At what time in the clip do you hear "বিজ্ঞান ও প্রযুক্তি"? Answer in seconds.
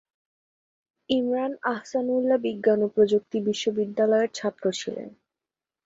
2.45-3.37